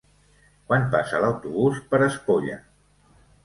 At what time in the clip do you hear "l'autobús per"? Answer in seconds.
1.25-2.03